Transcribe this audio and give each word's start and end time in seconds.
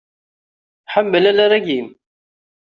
Ḥemmel 0.93 1.23
anarag-im! 1.29 1.87